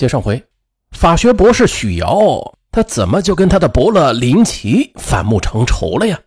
[0.00, 0.42] 接上回，
[0.92, 2.40] 法学博士许瑶，
[2.72, 6.18] 他怎么就跟他的伯乐林奇反目成仇了呀？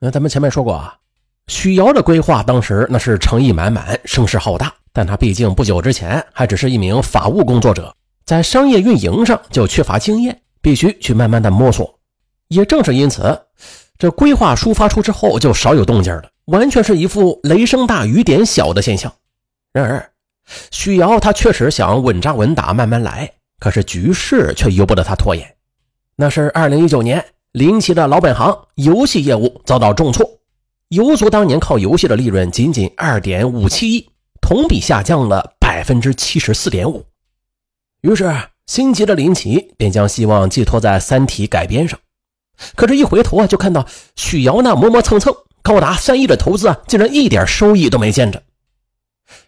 [0.00, 0.98] 那咱们前面说过啊，
[1.46, 7.94] 许瑶的规划当时那是诚意满满，声势浩大，但他毕竟不久之前还只是一名法务工作者，
[8.24, 12.00] 在商业运营上就缺乏经验，必须去慢慢的摸索。
[12.48, 13.40] 也正是因此，
[13.96, 19.12] 这规划书发出之后就少有动静了，完全是一副雷声大雨点小的现象。
[19.72, 20.10] 然而，
[20.70, 25.56] 许瑶他确实想稳扎稳打，慢慢来，可是局势却由不得他拖延。
[26.16, 30.28] 那是二零一九年，林奇的老本行游戏业务遭到重挫，
[30.88, 34.08] 游族当年靠游戏的利润仅仅二点五七亿，
[34.40, 37.04] 同比下降了百分之七十四点五。
[38.02, 38.34] 于是，
[38.66, 41.98] 心急的林奇便将希望寄托在《三体》改编上。
[42.74, 48.42] 可这一回头啊，就看到许瑶那磨磨蹭蹭、高达三亿的投资啊，竟然一点收益都没见着。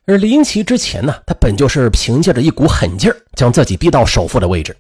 [0.05, 4.77] 而林奇之前呢，他本就是凭借着一股狠劲儿将自己逼到首富的位置，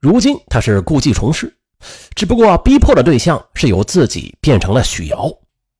[0.00, 1.52] 如今他是故技重施，
[2.14, 5.30] 只不过逼迫的对象是由自己变成了许瑶，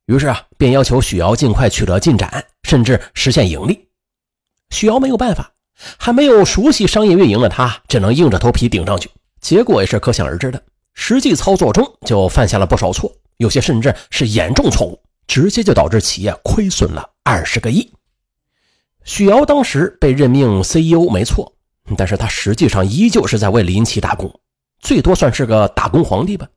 [0.05, 3.87] 于是啊，便要求许瑶尽快取得进展，甚至实现盈利。
[4.71, 5.51] 许瑶没有办法，
[5.97, 9.09] 还没有熟悉商业运营的他，只能硬着头皮顶上去，
[9.41, 10.61] 结果也是可想而知的。
[10.93, 17.89] 实际操作中就犯下了不少错，有些甚至是严重错误，直接就导致企业亏损了二十个亿。
[19.09, 21.51] 许瑶当时被任命 CEO 没错，
[21.97, 24.31] 但是他实际上依旧是在为林奇打工，
[24.81, 26.47] 最多算是个打工皇帝吧。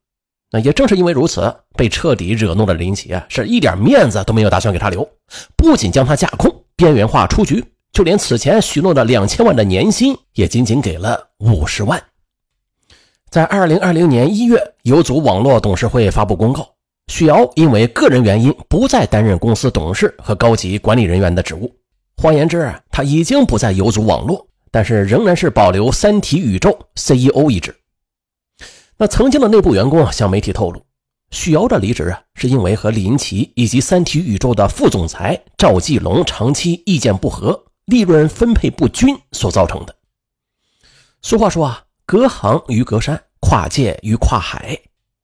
[0.50, 5.08] 那也正是因为如此，被彻底惹怒的林奇啊，是一点面子都没有打算给他留，
[5.56, 12.00] 不仅将他架空、边缘化出局，就连此前许诺的两千万的年薪也仅仅给了五十万。
[13.30, 16.68] 在二零二零年一月，有组网络董事会发布公告，
[17.06, 21.74] 许瑶因为个人原因不再担任公司董事和高级管理人员的职务。
[22.22, 27.74] 换言之，他已经不再游走网络，但是仍然是保留三体宇宙 CEO 一职。
[28.96, 30.86] 那曾经的内部员工向媒体透露，
[31.32, 39.92] 许瑶的离职啊，是因为和林奇以及三体宇宙的副总裁赵继龙长期意见不合，利润分配不均所造成的。
[41.22, 41.82] 俗话说啊。
[42.04, 44.78] 隔行与隔山，跨界与跨海。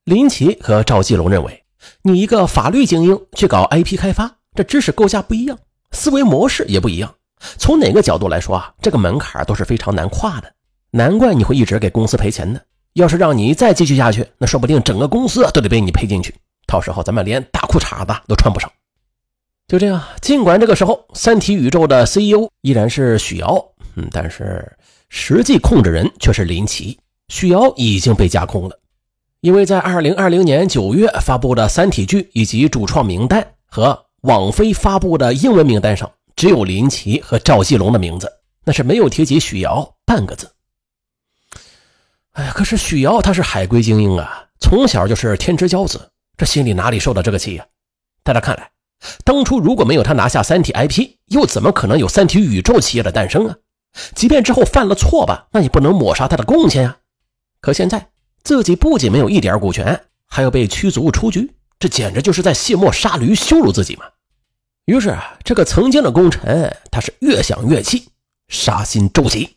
[0.04, 1.64] 林奇和赵继龙认为，
[2.02, 5.58] 你一个法律精英去搞 IP 开发，这知识构架不一样，
[5.92, 7.14] 思维模式也不一样。
[7.56, 10.52] 从哪个角度来说啊，这个门槛都是非常难跨的。
[10.90, 12.60] 难怪你会一直给公司赔钱呢。
[12.94, 16.34] 要是让你再继续下去，那说不定整个公司都得被你赔进去。
[16.66, 18.70] 到时候咱们连大裤衩子都穿不上。
[19.66, 23.64] 就这样，尽管这个时候三体宇宙的 CEO 依然是许瑶，
[23.96, 24.72] 嗯，但是。
[25.10, 28.78] 实际控制人却是林奇，许瑶已经被架空了，
[29.40, 38.32] 因为在二零二零年九月发布的《三体》剧以及主创名单和网飞发布的英文名单上，只有林奇和赵继龙的名字，
[38.64, 40.50] 那是没有提及许瑶半个字。
[42.32, 47.66] 哎呀，可是许瑶他是海归精英啊，从小就是天之骄子，这心里哪里受得这个气呀？
[48.24, 48.70] 在他看来，
[49.24, 53.56] 当初如果没有他拿下《三体》IP，又怎么可能有《三体》宇宙企业的诞生啊？
[54.14, 56.98] 即便之后犯了错吧，那也不能抹杀他的贡献呀。
[57.60, 58.10] 可现在
[58.42, 64.04] 自己不仅没有一点股权，还要被驱逐出局，这简直就是在卸磨杀驴，羞辱自己嘛。
[64.86, 68.08] 于是啊，这个曾经的功臣，他是越想越气，
[68.48, 69.56] 杀心骤起。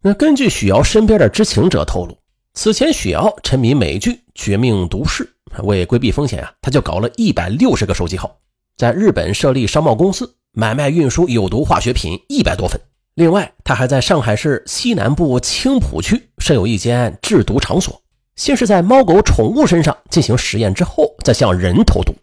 [0.00, 2.16] 那根据许瑶身边的知情者透露，
[2.54, 5.28] 此前许瑶沉迷美剧《绝命毒师》，
[5.64, 8.38] 为规避风险啊，他就搞了一百六十个手机号，
[8.76, 10.34] 在日本设立商贸公司。
[10.52, 12.80] 买卖运输有毒化学品一百多份，
[13.14, 18.02] 另外，他还在上海市西南部青浦区设有一间制毒场所，
[18.38, 22.14] 先是在猫狗宠物身上进行实验，之后再向人投毒。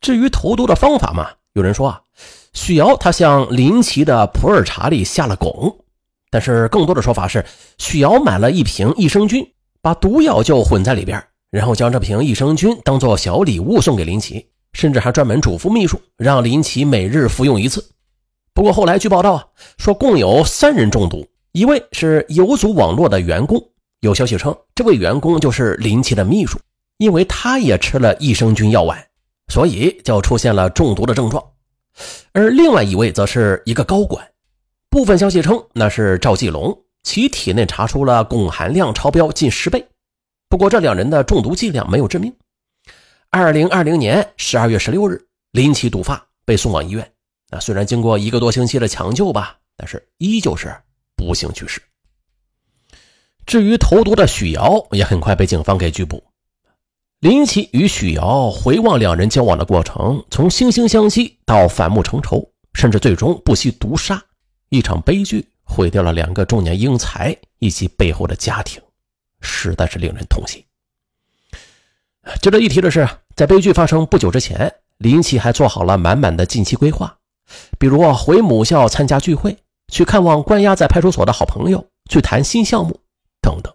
[0.00, 2.00] 至于投毒的方法嘛，有人说啊，
[2.54, 5.76] 许瑶他向林奇的普洱茶里下了汞，
[6.30, 7.44] 但是更多的说法是，
[7.76, 9.46] 许瑶买了一瓶益生菌，
[9.82, 14.48] 把毒药就混在里边，然后将这瓶益生菌当做小礼物送给林奇。
[14.72, 17.92] 甚至还专门嘱咐秘书，让林奇每日服用一次。
[18.52, 19.44] 不过后来据报道啊，
[19.78, 23.62] 说共有三人中毒，一位是游族网络的员工，
[24.04, 26.58] 有消息称这位员工就是林奇的秘书，
[26.98, 29.02] 因为他也吃了益生菌药丸，
[29.48, 31.42] 所以就出现了中毒的症状。
[32.32, 34.22] 而另外一位则是一个高管，
[34.90, 39.82] 部分消息称那是赵继龙，其体内查出了汞含量超标近十倍。
[40.50, 42.30] 不过这两人的中毒剂量没有致命。
[43.30, 45.18] 二零二零年十二月十六日，
[45.52, 47.10] 林奇毒发，被送往医院。
[47.48, 50.70] 啊，虽然经过一个多星期的抢救吧，但是依旧是
[51.16, 51.80] 不幸去世。
[53.46, 56.22] 至于投毒的许瑶，也很快被警方给拘捕。
[57.20, 64.22] 林奇与许瑶回望两人交往的过程，从惺惺相惜到反目成仇，甚至最终不惜毒杀，
[64.68, 68.82] 一场悲剧毁掉了两个中年英才以及背后的家庭，
[69.40, 70.62] 实在是令人痛心。
[72.42, 77.16] 值得一提的是，在悲剧发生不久之前，林奇还做好了满满的近期规划，
[77.78, 79.56] 比如回母校参加聚会，
[79.88, 82.98] 去看望关押在派出所的好朋友，去谈新项目
[83.44, 83.72] 等等。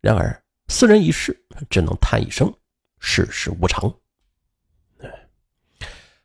[0.00, 1.36] 然而，四人一世，
[1.68, 2.52] 只能叹一声
[3.00, 3.92] 世事无常。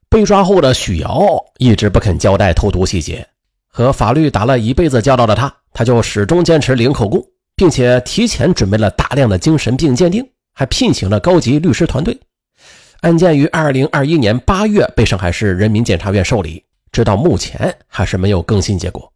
[0.07, 1.25] 被抓后的许瑶
[1.57, 3.27] 一直不肯交代偷毒细节，
[3.67, 7.25] 和法律打了一辈子交道的他，他就始终坚持零口供，
[7.55, 12.19] 并且提前准备了大量的精神病鉴定，还聘请了高级律师团队。
[12.99, 19.11] 案件于二零二一年八月被上海市人民检察院受理，直到目前还是没有更新结果。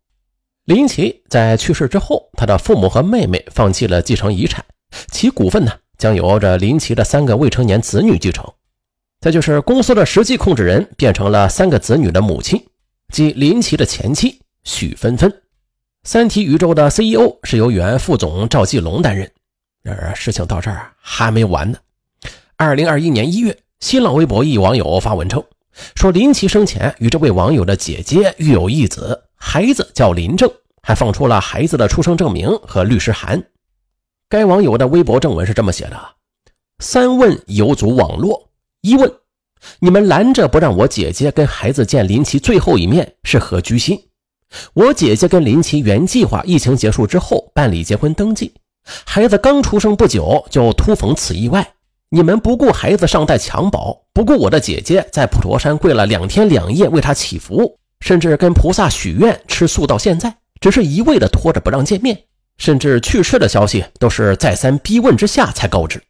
[0.65, 4.65] 林奇在去世之后，他的父母和妹妹放弃了继承遗产，
[5.11, 8.43] 其股份呢将由着林奇的三个未成年子女继承。
[9.21, 12.59] 再就是公司的实际控制人变成了三个子女的母亲，
[13.13, 15.31] 即林奇的前妻许芬芬。
[16.03, 19.31] 三体宇宙的 CEO 是由原副总赵继龙担任。
[19.83, 21.77] 然而事情到这儿还没完呢。
[22.57, 25.43] 二零二一年一月，新浪微博一网友发文称，
[25.93, 30.51] 说林奇生前与这位网友的姐姐育有一子，孩子叫林正，
[30.81, 33.41] 还放出了孩子的出生证明和律师函。
[34.27, 35.97] 该网友的微博正文是这么写的：
[36.79, 38.49] 三问有组网络。
[38.81, 39.09] 一问：
[39.79, 44.09] 你们拦着不让我姐姐跟孩子见林奇最后一面是何居心？
[44.73, 48.51] 我姐姐跟林奇原计划疫情结束之后办理结婚登记，
[49.05, 51.73] 孩子刚出生不久就突逢此意外，
[52.09, 62.23] 你们不顾孩子尚待襁褓，不顾我的姐姐在普陀山跪了两天两夜为他祈福，甚至跟菩萨许愿吃素到现在，只是一味的拖着不让见面，
[62.57, 66.01] 甚至去世的消息都是再三逼问之下才告知。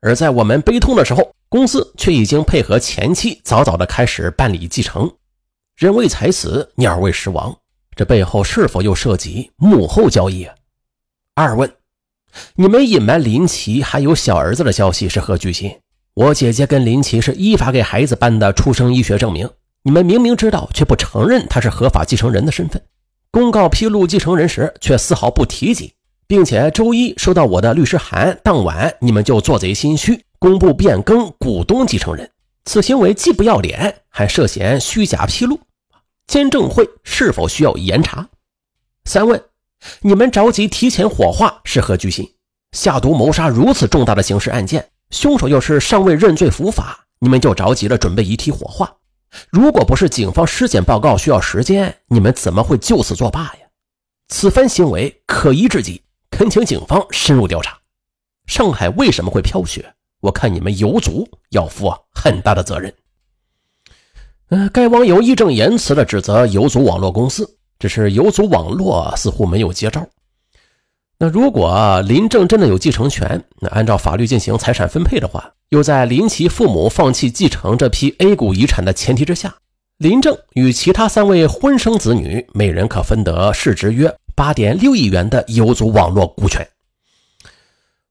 [0.00, 5.10] 而在我们悲痛的时候，公司却已经配合前妻早早的开始办理继承。
[5.76, 7.56] 人为财死，鸟为食亡，
[7.94, 10.44] 这背后是否又涉及幕后交易？
[10.44, 10.54] 啊
[11.34, 11.70] 二问：
[12.54, 15.78] 你们隐瞒林奇还有小儿子的消息是何居心？
[16.14, 19.48] 我姐姐跟林奇是依法给孩子办的出生医学证明，
[19.86, 22.82] 你们明明知道却不承认他是合法继承人的身份。
[23.30, 25.92] 公告披露继承人时却丝毫不提及。
[26.28, 32.28] 并且周一收到我的律师函，当晚你们就做贼心虚，公布变更股东继承人，
[32.64, 35.60] 此行为既不要脸，还涉嫌虚假披露。
[36.26, 38.28] 监证会是否需要严查？
[39.04, 39.40] 三问：
[40.00, 42.28] 你们着急提前火化是何居心？
[42.72, 48.92] 下毒谋杀如此重大的刑事案件，凶手又是尚未认罪伏法，你们就着急了准备遗体火化？
[49.50, 53.66] 如果不是警方尸检报告需要时间，你们怎么会就此作罢呀？
[54.28, 56.02] 此番行为可疑至极。
[56.30, 57.78] 恳请警方深入调查，
[58.46, 59.94] 上海为什么会飘雪？
[60.20, 62.92] 我看你们游族要负很大的责任。
[64.48, 70.06] 嗯，该网友义正言辞地指责游族网络公司，只是游族网络似乎没有接招。
[71.18, 79.54] 那如果林正真的有继承权，那按照法律进行财产分配的话，又在林奇父母放弃继承这批 A 股遗产的前提之下，
[79.98, 84.14] 林正与其他三位婚生子女每人可分得市值约。
[84.34, 86.68] 八点六亿元的游族网络股权。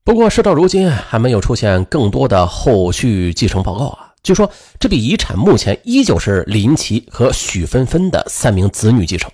[0.04, 4.12] 不过事到如今还没有出现更多的后续继承报告啊。
[4.24, 4.50] 据说
[4.80, 9.30] 这笔遗产目前依旧是林奇和许芬芬的三名子女继承。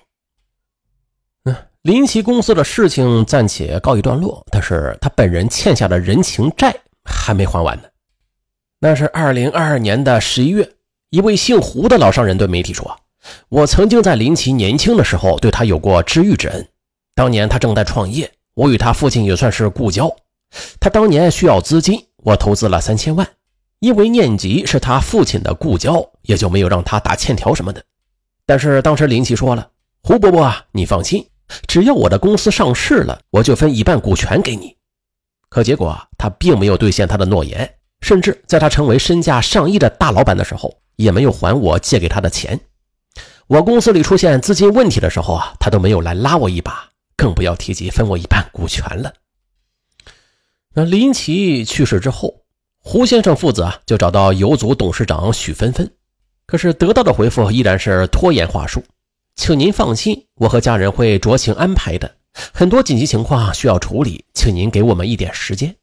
[1.84, 7.84] 林奇公司的事情暂且告一段落，但是他本人欠下的人情债还没还完呢。
[8.80, 10.70] 那是二零二二年的十一月，
[11.10, 12.96] 一位姓胡的老商人对媒体说
[13.50, 16.68] ：“我曾经在林奇年轻的时候对他有过知遇之恩。”
[17.16, 20.16] 当年他正在创业，我与他父亲也算是故交。
[20.80, 23.28] 他当年需要资金，我投资了三千万。
[23.80, 27.84] 因为念及是他父亲的故交，也就没有让他打欠条什么的。
[28.46, 29.68] 但是当时林奇说了
[30.04, 31.26] ：“胡伯伯啊，你放心，
[31.68, 34.76] 只要我的公司上市了，我就分一半股权给你。”
[35.50, 42.60] 可结果他并没有兑现他的诺言，甚至在他成为身价上亿的大老板的时候，也没有还我借给他的钱。
[43.48, 46.90] 我公司里出现资金问题的时候啊，他都没有来拉我一把。
[47.18, 49.14] 更不要提及分我一半股权了。
[50.74, 52.34] 那林奇去世之后，
[52.80, 55.92] 胡先生父子啊就找到游族董事长许芬芬，
[56.48, 58.84] 可是得到的回复依然是拖延话术。
[59.36, 62.18] 请您放心，我和家人会酌情安排的。
[62.54, 65.76] 很多紧急情况需要处理，请您给我们一点时间。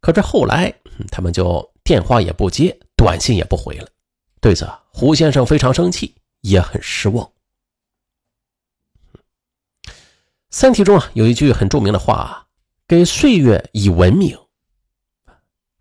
[0.00, 0.72] 可这后来，
[1.10, 3.88] 他们就电话也不接，短信也不回了。
[4.40, 7.28] 对此，胡先生非常生气，也很失望。
[10.50, 12.46] 三体中啊有一句很著名的话
[12.86, 14.38] ：“给岁月以文明。”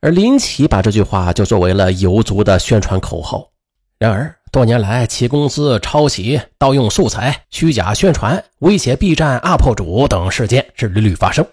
[0.01, 3.51] 而林奇把这句话就作为了游族的宣传口号。
[3.97, 11.43] 然而，多年来其公司抄袭、盗用素材、虚假宣传、威胁 B 站 UP 主等事件是屡屡发生，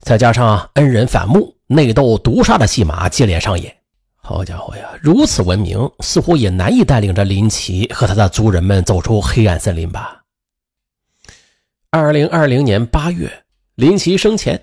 [0.00, 3.76] 再加上恩人反目、内斗毒杀的戏码接连上演，
[4.16, 10.22] 好家伙呀，如此文明似乎也难以带领着林奇和他的族人们走出黑暗森林吧。
[11.90, 13.30] 二零二零年八月，
[13.74, 14.58] 林奇生前，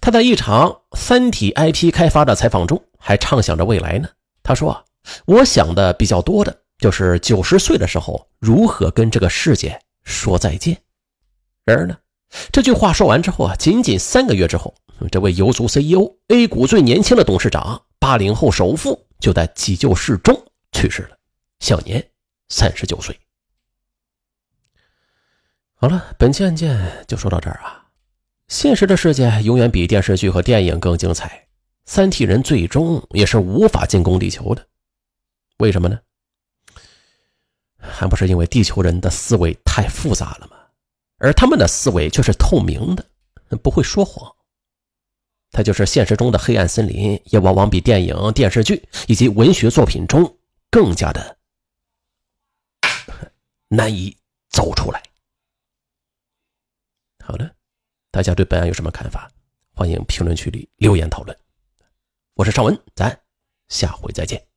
[0.00, 4.08] 他在一场三体 IP 开发的采访中还畅想着未来呢。
[4.42, 4.82] 他说
[5.26, 10.76] ：“我想的比较多的。”就是九十岁的时候，如何跟这个世界说再见？
[11.64, 11.96] 然而呢，
[12.50, 14.74] 这句话说完之后啊，仅仅三个月之后，
[15.12, 20.36] 这位游族 CEO、A 股最年轻的董事长、八零后首富，就在急救室中
[20.72, 21.16] 去世了，
[21.60, 22.04] 享年
[22.48, 23.16] 三十九岁。
[25.76, 27.86] 好了，本期案件就说到这儿啊。
[28.48, 31.46] 现实的世界永远比电视剧和电影更精彩，
[31.86, 34.66] 三体人最终也是无法进攻地球的，
[35.58, 35.98] 为什么呢？
[37.82, 40.56] 还不是因为地球人的思维太复杂了吗？
[41.18, 43.04] 而他们的思维却是透明的，
[43.62, 44.34] 不会说谎。
[45.50, 50.38] 他就是现实中的黑暗森林，也往往比电影、电视剧以及文学作品中
[50.70, 51.36] 更加的
[53.68, 54.16] 难以
[54.48, 55.02] 走出来。
[57.24, 57.50] 好了，
[58.10, 59.30] 大家对本案有什么看法？
[59.74, 61.36] 欢迎评论区里留言讨论。
[62.34, 63.20] 我是尚文，咱
[63.68, 64.51] 下回再见。